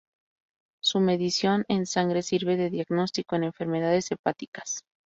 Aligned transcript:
Su 0.81 0.99
medición 0.99 1.63
en 1.67 1.85
sangre 1.85 2.23
sirve 2.23 2.57
de 2.57 2.71
diagnóstico 2.71 3.37
de 3.37 3.45
enfermedades 3.45 4.09
hepáticas. 4.11 4.83